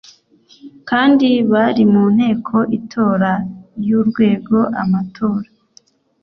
[0.89, 3.31] kandi bari mu nteko itora
[3.87, 5.47] y urwego amatora